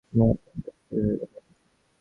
আমি 0.13 0.23
আতঙ্কে 0.25 0.69
অস্থির 0.71 0.99
হয়ে 0.99 1.17
গেলাম। 1.21 1.43